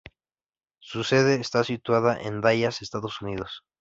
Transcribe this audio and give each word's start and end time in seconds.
Su 0.79 1.03
sede 1.03 1.35
está 1.35 1.63
situada 1.63 2.17
en 2.19 2.41
Dallas, 2.41 2.81
Estados 2.81 3.21
Unidos. 3.21 3.61